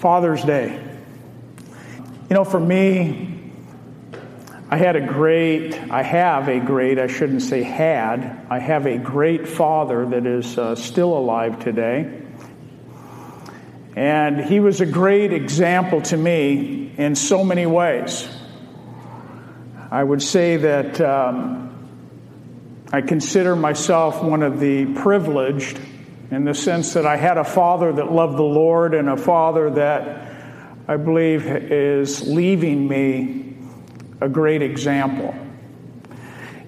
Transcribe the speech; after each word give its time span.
Father's 0.00 0.42
Day. 0.42 0.82
You 2.30 2.34
know, 2.34 2.44
for 2.44 2.58
me, 2.58 3.52
I 4.70 4.78
had 4.78 4.96
a 4.96 5.02
great, 5.02 5.74
I 5.74 6.02
have 6.02 6.48
a 6.48 6.58
great, 6.58 6.98
I 6.98 7.06
shouldn't 7.06 7.42
say 7.42 7.62
had, 7.62 8.46
I 8.48 8.60
have 8.60 8.86
a 8.86 8.96
great 8.96 9.46
father 9.46 10.06
that 10.06 10.24
is 10.24 10.56
uh, 10.56 10.74
still 10.74 11.12
alive 11.12 11.62
today. 11.62 12.18
And 13.94 14.40
he 14.42 14.58
was 14.58 14.80
a 14.80 14.86
great 14.86 15.34
example 15.34 16.00
to 16.00 16.16
me 16.16 16.94
in 16.96 17.14
so 17.14 17.44
many 17.44 17.66
ways. 17.66 18.26
I 19.90 20.02
would 20.02 20.22
say 20.22 20.56
that 20.56 20.98
um, 21.02 21.90
I 22.90 23.02
consider 23.02 23.54
myself 23.54 24.22
one 24.22 24.42
of 24.42 24.60
the 24.60 24.86
privileged 24.94 25.78
in 26.30 26.44
the 26.44 26.54
sense 26.54 26.94
that 26.94 27.06
I 27.06 27.16
had 27.16 27.38
a 27.38 27.44
father 27.44 27.92
that 27.92 28.12
loved 28.12 28.36
the 28.36 28.42
Lord 28.42 28.94
and 28.94 29.08
a 29.08 29.16
father 29.16 29.70
that 29.70 30.30
I 30.86 30.96
believe 30.96 31.46
is 31.46 32.26
leaving 32.26 32.86
me 32.86 33.56
a 34.20 34.28
great 34.28 34.62
example. 34.62 35.34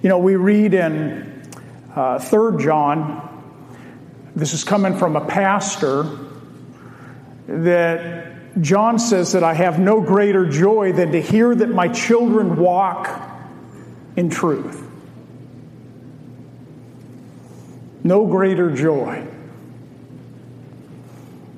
You 0.03 0.09
know, 0.09 0.19
we 0.19 0.37
read 0.37 0.75
in 0.75 1.49
uh, 1.95 2.19
3 2.19 2.63
John, 2.63 3.29
this 4.35 4.53
is 4.53 4.65
coming 4.65 4.97
from 4.97 5.15
a 5.15 5.25
pastor, 5.25 6.07
that 7.47 8.61
John 8.61 8.99
says 8.99 9.33
that 9.33 9.45
I 9.45 9.55
have 9.55 9.79
no 9.79 10.01
greater 10.01 10.49
joy 10.49 10.93
than 10.93 11.13
to 11.13 11.21
hear 11.21 11.55
that 11.55 11.69
my 11.69 11.89
children 11.89 12.57
walk 12.57 13.09
in 14.17 14.29
truth. 14.29 14.83
No 18.05 18.27
greater 18.27 18.75
joy. 18.75 19.32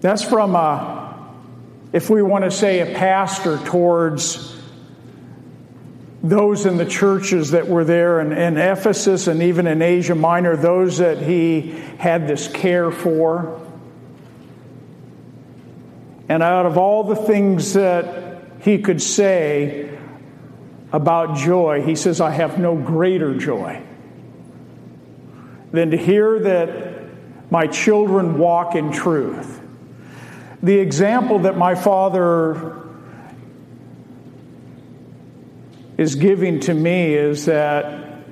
That's 0.04 0.22
from 0.22 0.54
a, 0.54 1.16
if 1.94 2.10
we 2.10 2.20
want 2.20 2.44
to 2.44 2.50
say, 2.50 2.80
a 2.80 2.94
pastor 2.94 3.56
towards 3.56 4.54
those 6.22 6.66
in 6.66 6.76
the 6.76 6.84
churches 6.84 7.52
that 7.52 7.68
were 7.68 7.84
there 7.84 8.20
in, 8.20 8.30
in, 8.30 8.58
Ephesus 8.58 9.28
and 9.28 9.42
even 9.42 9.66
in 9.66 9.80
Asia 9.80 10.14
Minor, 10.14 10.56
those 10.58 10.98
that 10.98 11.22
he 11.22 11.70
had 11.96 12.28
this 12.28 12.48
care 12.48 12.90
for. 12.90 13.66
And 16.28 16.42
out 16.42 16.66
of 16.66 16.76
all 16.76 17.04
the 17.04 17.16
things 17.16 17.72
that 17.72 18.42
he 18.60 18.80
could 18.80 19.00
say 19.00 19.98
about 20.92 21.38
joy, 21.38 21.80
he 21.80 21.96
says, 21.96 22.20
I 22.20 22.28
have 22.28 22.58
no 22.58 22.76
greater 22.76 23.38
joy 23.38 23.82
than 25.72 25.92
to 25.92 25.96
hear 25.96 26.40
that 26.40 27.06
my 27.50 27.66
children 27.66 28.36
walk 28.36 28.74
in 28.74 28.92
truth 28.92 29.62
the 30.64 30.78
example 30.78 31.40
that 31.40 31.58
my 31.58 31.74
father 31.74 32.74
is 35.98 36.14
giving 36.14 36.58
to 36.60 36.72
me 36.72 37.12
is 37.12 37.44
that 37.44 38.22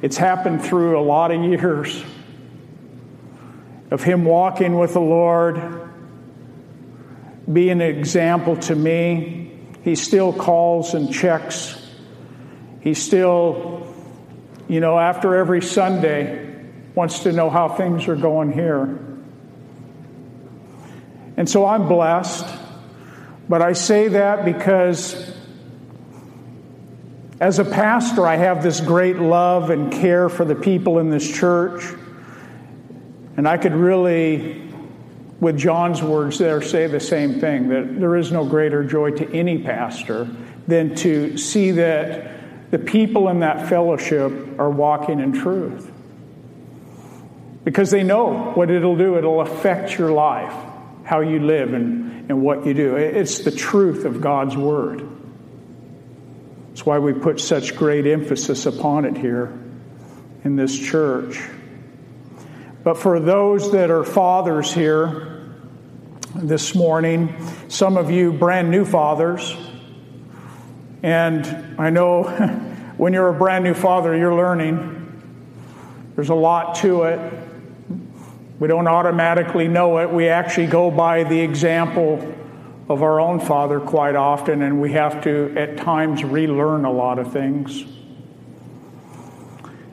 it's 0.00 0.16
happened 0.16 0.62
through 0.62 0.96
a 0.96 1.02
lot 1.02 1.32
of 1.32 1.42
years 1.42 2.04
of 3.90 4.04
him 4.04 4.24
walking 4.24 4.78
with 4.78 4.92
the 4.92 5.00
Lord, 5.00 5.90
being 7.52 7.70
an 7.70 7.80
example 7.82 8.54
to 8.56 8.76
me. 8.76 9.58
He 9.82 9.96
still 9.96 10.32
calls 10.32 10.94
and 10.94 11.12
checks. 11.12 11.76
He 12.80 12.94
still, 12.94 13.92
you 14.68 14.78
know, 14.78 15.00
after 15.00 15.34
every 15.34 15.62
Sunday, 15.62 16.54
wants 16.94 17.24
to 17.24 17.32
know 17.32 17.50
how 17.50 17.70
things 17.70 18.06
are 18.06 18.14
going 18.14 18.52
here. 18.52 19.13
And 21.36 21.48
so 21.48 21.66
I'm 21.66 21.88
blessed. 21.88 22.46
But 23.48 23.60
I 23.60 23.72
say 23.72 24.08
that 24.08 24.44
because 24.44 25.32
as 27.40 27.58
a 27.58 27.64
pastor, 27.64 28.26
I 28.26 28.36
have 28.36 28.62
this 28.62 28.80
great 28.80 29.16
love 29.16 29.70
and 29.70 29.92
care 29.92 30.28
for 30.28 30.44
the 30.44 30.54
people 30.54 30.98
in 30.98 31.10
this 31.10 31.28
church. 31.28 31.84
And 33.36 33.48
I 33.48 33.58
could 33.58 33.74
really, 33.74 34.72
with 35.40 35.58
John's 35.58 36.02
words 36.02 36.38
there, 36.38 36.62
say 36.62 36.86
the 36.86 37.00
same 37.00 37.40
thing 37.40 37.68
that 37.68 38.00
there 38.00 38.16
is 38.16 38.30
no 38.32 38.46
greater 38.46 38.84
joy 38.84 39.10
to 39.10 39.34
any 39.34 39.58
pastor 39.58 40.28
than 40.66 40.94
to 40.96 41.36
see 41.36 41.72
that 41.72 42.70
the 42.70 42.78
people 42.78 43.28
in 43.28 43.40
that 43.40 43.68
fellowship 43.68 44.32
are 44.58 44.70
walking 44.70 45.20
in 45.20 45.32
truth. 45.32 45.90
Because 47.64 47.90
they 47.90 48.04
know 48.04 48.52
what 48.52 48.70
it'll 48.70 48.96
do, 48.96 49.18
it'll 49.18 49.40
affect 49.40 49.98
your 49.98 50.12
life 50.12 50.63
how 51.04 51.20
you 51.20 51.38
live 51.38 51.72
and, 51.74 52.30
and 52.30 52.42
what 52.42 52.66
you 52.66 52.74
do. 52.74 52.96
It's 52.96 53.40
the 53.40 53.50
truth 53.50 54.04
of 54.04 54.20
God's 54.20 54.56
Word. 54.56 55.06
That's 56.68 56.84
why 56.84 56.98
we 56.98 57.12
put 57.12 57.38
such 57.38 57.76
great 57.76 58.06
emphasis 58.06 58.66
upon 58.66 59.04
it 59.04 59.16
here 59.16 59.56
in 60.42 60.56
this 60.56 60.76
church. 60.76 61.40
But 62.82 62.98
for 62.98 63.20
those 63.20 63.72
that 63.72 63.90
are 63.90 64.02
fathers 64.04 64.72
here 64.72 65.54
this 66.34 66.74
morning, 66.74 67.34
some 67.68 67.96
of 67.96 68.10
you 68.10 68.32
brand 68.32 68.70
new 68.70 68.84
fathers, 68.84 69.56
and 71.02 71.46
I 71.78 71.90
know 71.90 72.24
when 72.96 73.12
you're 73.12 73.28
a 73.28 73.38
brand 73.38 73.64
new 73.64 73.74
father, 73.74 74.16
you're 74.16 74.34
learning. 74.34 75.02
There's 76.14 76.30
a 76.30 76.34
lot 76.34 76.76
to 76.76 77.04
it. 77.04 77.53
We 78.64 78.68
don't 78.68 78.88
automatically 78.88 79.68
know 79.68 79.98
it. 79.98 80.08
We 80.08 80.28
actually 80.28 80.68
go 80.68 80.90
by 80.90 81.24
the 81.24 81.38
example 81.38 82.34
of 82.88 83.02
our 83.02 83.20
own 83.20 83.38
Father 83.38 83.78
quite 83.78 84.16
often, 84.16 84.62
and 84.62 84.80
we 84.80 84.92
have 84.92 85.22
to, 85.24 85.52
at 85.54 85.76
times, 85.76 86.24
relearn 86.24 86.86
a 86.86 86.90
lot 86.90 87.18
of 87.18 87.30
things. 87.30 87.84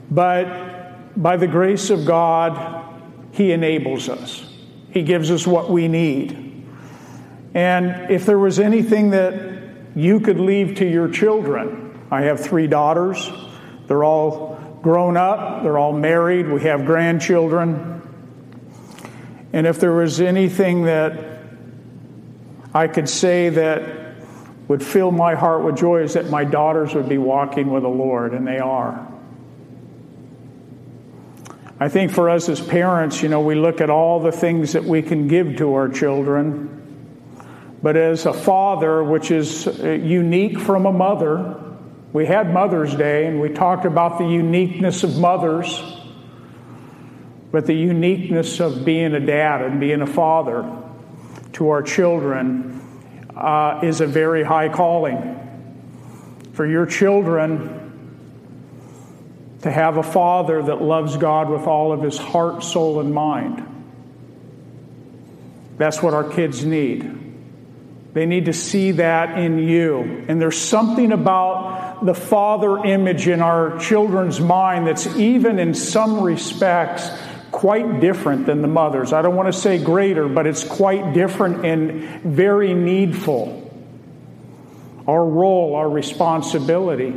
But 0.09 1.21
by 1.21 1.35
the 1.35 1.47
grace 1.47 1.89
of 1.89 2.05
God, 2.05 2.85
He 3.33 3.51
enables 3.51 4.07
us, 4.07 4.49
He 4.91 5.03
gives 5.03 5.31
us 5.31 5.45
what 5.45 5.69
we 5.69 5.89
need. 5.89 6.63
And 7.53 8.09
if 8.09 8.25
there 8.25 8.39
was 8.39 8.57
anything 8.57 9.09
that 9.09 9.33
you 9.97 10.21
could 10.21 10.39
leave 10.39 10.75
to 10.75 10.89
your 10.89 11.09
children, 11.09 12.07
I 12.09 12.21
have 12.21 12.39
three 12.39 12.67
daughters. 12.67 13.29
They're 13.87 14.05
all 14.05 14.79
grown 14.81 15.17
up, 15.17 15.61
they're 15.61 15.77
all 15.77 15.91
married, 15.91 16.47
we 16.47 16.61
have 16.61 16.85
grandchildren. 16.85 17.90
And 19.53 19.67
if 19.67 19.79
there 19.79 19.91
was 19.91 20.21
anything 20.21 20.83
that 20.83 21.41
I 22.73 22.87
could 22.87 23.09
say 23.09 23.49
that 23.49 24.15
would 24.67 24.83
fill 24.83 25.11
my 25.11 25.35
heart 25.35 25.63
with 25.63 25.77
joy, 25.77 26.03
is 26.03 26.13
that 26.13 26.29
my 26.29 26.45
daughters 26.45 26.93
would 26.93 27.09
be 27.09 27.17
walking 27.17 27.71
with 27.71 27.83
the 27.83 27.89
Lord, 27.89 28.33
and 28.33 28.47
they 28.47 28.59
are. 28.59 29.11
I 31.81 31.89
think 31.89 32.11
for 32.11 32.29
us 32.29 32.47
as 32.47 32.61
parents, 32.61 33.23
you 33.23 33.27
know, 33.27 33.41
we 33.41 33.55
look 33.55 33.81
at 33.81 33.89
all 33.89 34.19
the 34.19 34.31
things 34.31 34.73
that 34.73 34.83
we 34.83 35.01
can 35.01 35.27
give 35.27 35.57
to 35.57 35.73
our 35.73 35.89
children. 35.89 36.77
But 37.81 37.97
as 37.97 38.27
a 38.27 38.33
father, 38.33 39.03
which 39.03 39.31
is 39.31 39.67
uh, 39.67 39.89
unique 39.89 40.59
from 40.59 40.85
a 40.85 40.91
mother, 40.91 41.59
we 42.13 42.27
had 42.27 42.53
Mother's 42.53 42.93
Day 42.93 43.25
and 43.25 43.41
we 43.41 43.49
talked 43.49 43.85
about 43.85 44.19
the 44.19 44.27
uniqueness 44.27 45.03
of 45.03 45.17
mothers. 45.17 45.81
But 47.51 47.65
the 47.65 47.73
uniqueness 47.73 48.59
of 48.59 48.85
being 48.85 49.13
a 49.13 49.19
dad 49.19 49.61
and 49.61 49.79
being 49.79 50.01
a 50.01 50.07
father 50.07 50.69
to 51.53 51.69
our 51.69 51.83
children 51.83 52.81
uh, 53.35 53.81
is 53.83 54.01
a 54.01 54.07
very 54.07 54.43
high 54.43 54.69
calling. 54.69 55.37
For 56.53 56.65
your 56.65 56.85
children 56.85 57.77
to 59.63 59.71
have 59.71 59.97
a 59.97 60.03
father 60.03 60.63
that 60.63 60.81
loves 60.81 61.17
God 61.17 61.49
with 61.49 61.67
all 61.67 61.91
of 61.91 62.01
his 62.01 62.17
heart, 62.17 62.63
soul, 62.63 62.99
and 62.99 63.13
mind. 63.13 63.67
That's 65.77 66.01
what 66.01 66.13
our 66.13 66.29
kids 66.29 66.65
need. 66.65 67.17
They 68.13 68.25
need 68.25 68.45
to 68.45 68.53
see 68.53 68.91
that 68.93 69.37
in 69.37 69.59
you. 69.59 70.25
And 70.27 70.41
there's 70.41 70.57
something 70.57 71.11
about 71.11 72.05
the 72.05 72.13
father 72.13 72.79
image 72.79 73.27
in 73.27 73.41
our 73.41 73.77
children's 73.79 74.39
mind 74.39 74.87
that's 74.87 75.07
even 75.15 75.59
in 75.59 75.73
some 75.73 76.21
respects 76.21 77.09
quite 77.61 77.99
different 77.99 78.47
than 78.47 78.63
the 78.63 78.67
mothers. 78.67 79.13
I 79.13 79.21
don't 79.21 79.35
want 79.35 79.53
to 79.53 79.53
say 79.53 79.77
greater, 79.77 80.27
but 80.27 80.47
it's 80.47 80.63
quite 80.63 81.13
different 81.13 81.63
and 81.63 82.23
very 82.23 82.73
needful. 82.73 83.71
Our 85.07 85.23
role, 85.23 85.75
our 85.75 85.87
responsibility. 85.87 87.11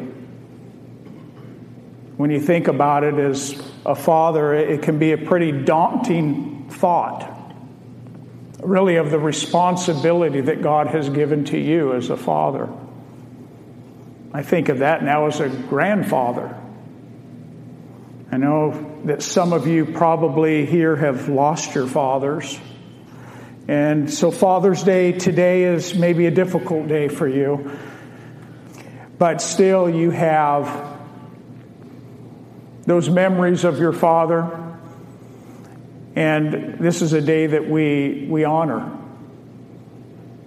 When 2.18 2.28
you 2.30 2.40
think 2.40 2.68
about 2.68 3.04
it 3.04 3.14
as 3.14 3.58
a 3.86 3.94
father, 3.94 4.52
it 4.52 4.82
can 4.82 4.98
be 4.98 5.12
a 5.12 5.16
pretty 5.16 5.50
daunting 5.50 6.68
thought, 6.68 7.26
really, 8.62 8.96
of 8.96 9.10
the 9.10 9.18
responsibility 9.18 10.42
that 10.42 10.60
God 10.60 10.88
has 10.88 11.08
given 11.08 11.46
to 11.46 11.58
you 11.58 11.94
as 11.94 12.10
a 12.10 12.18
father. 12.18 12.68
I 14.34 14.42
think 14.42 14.68
of 14.68 14.80
that 14.80 15.02
now 15.02 15.26
as 15.26 15.40
a 15.40 15.48
grandfather. 15.48 16.54
I 18.34 18.36
know 18.36 19.00
that 19.04 19.22
some 19.22 19.52
of 19.52 19.68
you 19.68 19.86
probably 19.86 20.66
here 20.66 20.96
have 20.96 21.28
lost 21.28 21.76
your 21.76 21.86
fathers. 21.86 22.58
And 23.68 24.12
so, 24.12 24.32
Father's 24.32 24.82
Day 24.82 25.12
today 25.12 25.62
is 25.62 25.94
maybe 25.94 26.26
a 26.26 26.32
difficult 26.32 26.88
day 26.88 27.06
for 27.06 27.28
you, 27.28 27.78
but 29.18 29.40
still, 29.40 29.88
you 29.88 30.10
have 30.10 30.98
those 32.86 33.08
memories 33.08 33.62
of 33.62 33.78
your 33.78 33.92
father. 33.92 34.50
And 36.16 36.80
this 36.80 37.02
is 37.02 37.12
a 37.12 37.20
day 37.22 37.46
that 37.46 37.70
we, 37.70 38.26
we 38.28 38.42
honor 38.42 38.98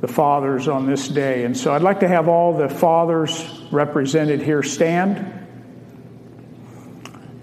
the 0.02 0.10
fathers 0.10 0.68
on 0.68 0.88
this 0.88 1.08
day. 1.08 1.46
And 1.46 1.56
so 1.56 1.74
I'd 1.74 1.84
like 1.84 2.02
to 2.02 2.10
have 2.10 2.28
all 2.28 2.58
the 2.58 2.68
fathers 2.68 3.50
represented 3.72 4.42
here 4.42 4.62
stand. 4.62 5.37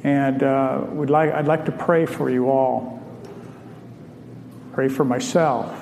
And 0.04 0.42
uh, 0.42 0.84
we'd 0.90 1.08
like, 1.08 1.32
I'd 1.32 1.46
like 1.46 1.64
to 1.64 1.72
pray 1.72 2.04
for 2.04 2.28
you 2.28 2.50
all. 2.50 3.02
Pray 4.74 4.88
for 4.88 5.04
myself. 5.04 5.80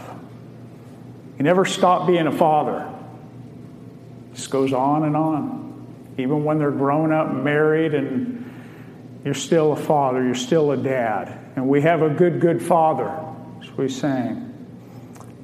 You 1.36 1.44
never 1.44 1.64
stop 1.64 2.06
being 2.06 2.28
a 2.28 2.32
father. 2.32 2.88
This 4.30 4.46
goes 4.46 4.72
on 4.72 5.02
and 5.02 5.16
on. 5.16 6.14
Even 6.18 6.44
when 6.44 6.58
they're 6.58 6.70
grown 6.70 7.10
up, 7.12 7.32
married, 7.32 7.94
and 7.94 8.48
you're 9.24 9.34
still 9.34 9.72
a 9.72 9.76
father, 9.76 10.22
you're 10.22 10.34
still 10.34 10.70
a 10.70 10.76
dad. 10.76 11.38
And 11.56 11.68
we 11.68 11.82
have 11.82 12.02
a 12.02 12.10
good, 12.10 12.40
good 12.40 12.62
father, 12.62 13.10
as 13.60 13.70
we 13.76 13.88
sang. 13.88 14.48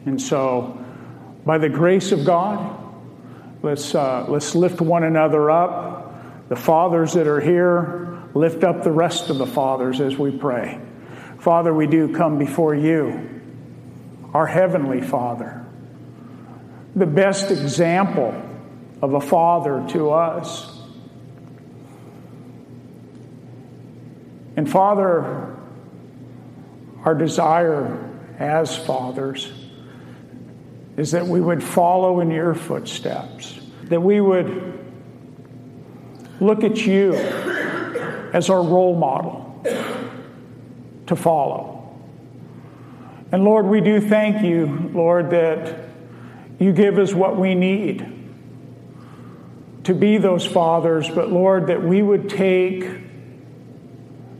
And 0.07 0.23
so, 0.23 0.85
by 1.45 1.59
the 1.59 1.69
grace 1.69 2.13
of 2.13 2.25
God, 2.25 2.81
let's, 3.63 3.95
uh, 3.95 4.27
let's 4.29 4.55
lift 4.55 4.81
one 4.81 5.03
another 5.03 5.51
up. 5.51 6.49
The 6.49 6.57
fathers 6.57 7.15
that 7.15 7.27
are 7.27 7.41
here, 7.41 8.08
lift 8.39 8.63
up 8.63 8.85
the 8.85 8.93
rest 8.93 9.31
of 9.31 9.39
the 9.39 9.47
fathers 9.47 10.01
as 10.01 10.17
we 10.17 10.31
pray. 10.31 10.81
Father, 11.41 11.75
we 11.75 11.89
do 11.89 12.15
come 12.15 12.39
before 12.39 12.75
you, 12.75 13.43
our 14.33 14.47
Heavenly 14.47 15.01
Father, 15.01 15.67
the 16.95 17.07
best 17.07 17.51
example 17.51 18.41
of 19.03 19.15
a 19.15 19.21
father 19.21 19.85
to 19.91 20.11
us. 20.11 20.81
And 24.57 24.71
Father, 24.71 25.57
our 27.05 27.15
desire 27.15 28.09
as 28.39 28.77
fathers 28.77 29.53
is 30.97 31.11
that 31.13 31.27
we 31.27 31.41
would 31.41 31.63
follow 31.63 32.21
in 32.21 32.31
your 32.31 32.55
footsteps, 32.55 33.59
that 33.85 34.01
we 34.01 34.21
would 34.21 34.79
look 36.41 36.63
at 36.63 36.87
you 36.87 37.15
as 38.33 38.51
our 38.51 38.63
role 38.63 38.97
model 38.97 39.63
to 41.07 41.17
follow. 41.17 41.97
And 43.31 43.45
Lord, 43.45 43.67
we 43.67 43.81
do 43.81 44.01
thank 44.01 44.43
you, 44.43 44.91
Lord, 44.95 45.31
that 45.31 45.89
you 46.59 46.73
give 46.73 46.99
us 46.99 47.13
what 47.13 47.37
we 47.37 47.55
need 47.55 48.15
to 49.85 49.95
be 49.95 50.19
those 50.19 50.45
fathers, 50.47 51.09
but 51.09 51.31
Lord, 51.31 51.69
that 51.69 51.83
we 51.83 52.03
would 52.03 52.29
take 52.29 52.87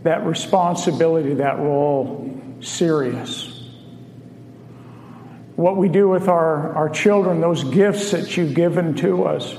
that 0.03 0.25
responsibility, 0.25 1.35
that 1.35 1.59
role 1.59 2.39
serious. 2.61 3.55
What 5.57 5.77
we 5.77 5.89
do 5.89 6.09
with 6.09 6.29
our, 6.29 6.73
our 6.75 6.89
children, 6.89 7.41
those 7.41 7.65
gifts 7.65 8.11
that 8.13 8.37
you've 8.37 8.55
given 8.55 8.95
to 8.97 9.25
us, 9.25 9.57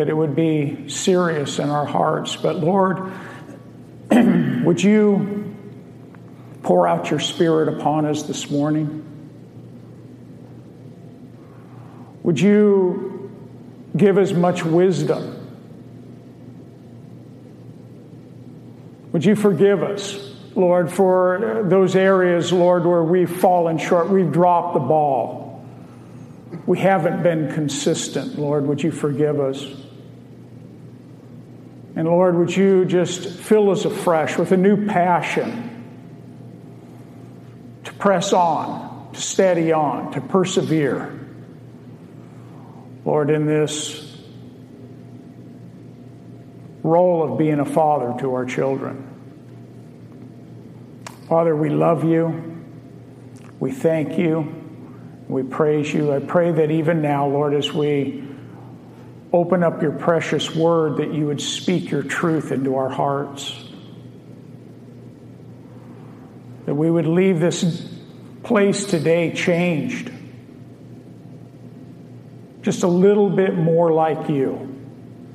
that 0.00 0.08
it 0.08 0.16
would 0.16 0.34
be 0.34 0.88
serious 0.88 1.58
in 1.58 1.68
our 1.68 1.84
hearts. 1.84 2.34
But 2.34 2.56
Lord, 2.56 3.12
would 4.64 4.82
you 4.82 5.54
pour 6.62 6.88
out 6.88 7.10
your 7.10 7.20
spirit 7.20 7.68
upon 7.68 8.06
us 8.06 8.22
this 8.22 8.50
morning? 8.50 9.04
Would 12.22 12.40
you 12.40 13.30
give 13.94 14.16
us 14.16 14.32
much 14.32 14.64
wisdom? 14.64 15.36
Would 19.12 19.26
you 19.26 19.36
forgive 19.36 19.82
us, 19.82 20.34
Lord, 20.54 20.90
for 20.90 21.66
those 21.68 21.94
areas, 21.94 22.54
Lord, 22.54 22.86
where 22.86 23.04
we've 23.04 23.30
fallen 23.30 23.76
short, 23.76 24.08
we've 24.08 24.32
dropped 24.32 24.72
the 24.72 24.80
ball. 24.80 25.62
We 26.64 26.78
haven't 26.78 27.22
been 27.22 27.52
consistent, 27.52 28.38
Lord. 28.38 28.66
Would 28.66 28.82
you 28.82 28.92
forgive 28.92 29.38
us? 29.40 29.66
And 32.00 32.08
Lord, 32.08 32.34
would 32.38 32.56
you 32.56 32.86
just 32.86 33.28
fill 33.28 33.68
us 33.68 33.84
afresh 33.84 34.38
with 34.38 34.52
a 34.52 34.56
new 34.56 34.86
passion 34.86 35.84
to 37.84 37.92
press 37.92 38.32
on, 38.32 39.12
to 39.12 39.20
steady 39.20 39.70
on, 39.72 40.10
to 40.12 40.22
persevere. 40.22 41.20
Lord, 43.04 43.28
in 43.28 43.44
this 43.44 44.16
role 46.82 47.30
of 47.30 47.38
being 47.38 47.60
a 47.60 47.66
father 47.66 48.18
to 48.20 48.32
our 48.32 48.46
children. 48.46 49.06
Father, 51.28 51.54
we 51.54 51.68
love 51.68 52.04
you. 52.04 52.64
We 53.58 53.72
thank 53.72 54.16
you. 54.16 54.54
We 55.28 55.42
praise 55.42 55.92
you. 55.92 56.14
I 56.14 56.20
pray 56.20 56.50
that 56.50 56.70
even 56.70 57.02
now, 57.02 57.26
Lord, 57.26 57.52
as 57.52 57.70
we 57.70 58.26
open 59.32 59.62
up 59.62 59.82
your 59.82 59.92
precious 59.92 60.54
word, 60.54 60.96
that 60.98 61.12
you 61.12 61.26
would 61.26 61.40
speak 61.40 61.90
your 61.90 62.02
truth 62.02 62.52
into 62.52 62.76
our 62.76 62.88
hearts. 62.88 63.56
That 66.66 66.74
we 66.74 66.90
would 66.90 67.06
leave 67.06 67.40
this 67.40 67.88
place 68.42 68.84
today 68.84 69.32
changed. 69.32 70.10
Just 72.62 72.82
a 72.82 72.88
little 72.88 73.30
bit 73.30 73.54
more 73.54 73.92
like 73.92 74.28
you. 74.28 74.66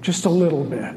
Just 0.02 0.26
a 0.26 0.30
little 0.30 0.64
bit. 0.64 0.96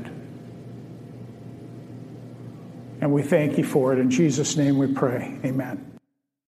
And 3.01 3.13
we 3.13 3.23
thank 3.23 3.57
you 3.57 3.65
for 3.65 3.93
it. 3.93 3.99
In 3.99 4.11
Jesus' 4.11 4.57
name 4.57 4.77
we 4.77 4.93
pray. 4.93 5.39
Amen. 5.45 5.98